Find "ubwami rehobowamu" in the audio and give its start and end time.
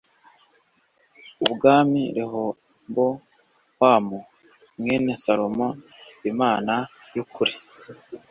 1.45-4.19